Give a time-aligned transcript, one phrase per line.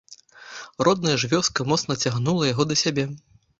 [0.87, 3.09] Родная ж вёска моцна цягнула яго да сябе.